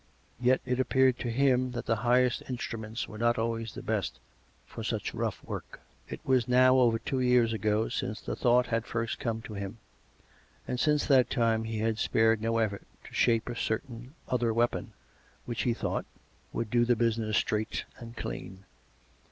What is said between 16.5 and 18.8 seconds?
would do the business straight and clean.